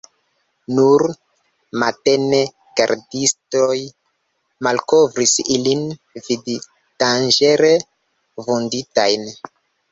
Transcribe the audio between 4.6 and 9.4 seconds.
malkovris ilin, vivdanĝere vunditajn.